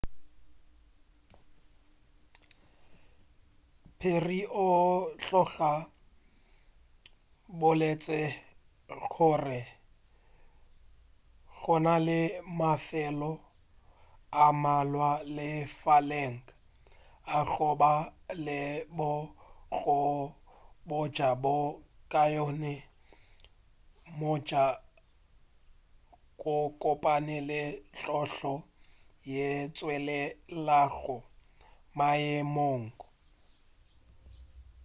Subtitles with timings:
[3.99, 4.69] perry o
[5.23, 5.87] tloga a
[7.59, 8.19] boletše
[9.13, 9.61] gore
[11.59, 12.19] gona le
[12.57, 13.31] mafelo
[14.43, 16.37] a mmalwa lefaseng
[17.37, 17.93] a go ba
[18.45, 18.59] le
[18.97, 20.13] bokgone
[20.87, 21.55] bjo bo
[22.11, 22.73] kaone
[24.17, 24.65] bja
[26.39, 27.61] go kopana le
[27.95, 28.53] tlhotlo
[29.31, 31.17] yeo e tšwelelago
[31.97, 33.09] maemong a